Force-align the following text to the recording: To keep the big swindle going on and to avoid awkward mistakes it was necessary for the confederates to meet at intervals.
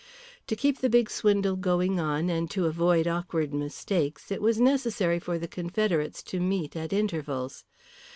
To 0.47 0.55
keep 0.55 0.79
the 0.79 0.89
big 0.89 1.11
swindle 1.11 1.55
going 1.55 1.99
on 1.99 2.27
and 2.27 2.49
to 2.49 2.65
avoid 2.65 3.05
awkward 3.07 3.53
mistakes 3.53 4.31
it 4.31 4.41
was 4.41 4.59
necessary 4.59 5.19
for 5.19 5.37
the 5.37 5.47
confederates 5.47 6.23
to 6.23 6.39
meet 6.39 6.75
at 6.75 6.91
intervals. 6.91 7.65